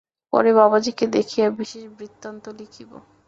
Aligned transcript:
পরে 0.33 0.51
বাবাজীকে 0.53 1.05
দেখিয়া 1.15 1.47
বিশেষ 1.59 1.83
বৃত্তান্ত 1.97 2.45
লিখিব। 2.59 2.91